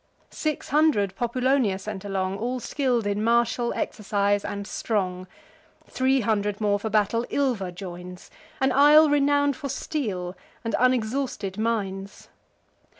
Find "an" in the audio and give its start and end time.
8.59-8.71